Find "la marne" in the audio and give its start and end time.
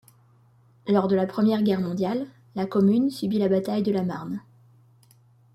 3.91-4.41